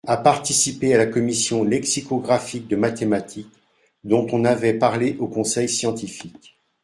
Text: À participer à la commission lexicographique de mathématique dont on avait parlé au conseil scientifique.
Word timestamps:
À 0.07 0.17
participer 0.17 0.95
à 0.95 0.97
la 0.97 1.05
commission 1.05 1.63
lexicographique 1.63 2.67
de 2.67 2.75
mathématique 2.75 3.53
dont 4.03 4.25
on 4.31 4.45
avait 4.45 4.73
parlé 4.73 5.15
au 5.19 5.27
conseil 5.27 5.69
scientifique. 5.69 6.57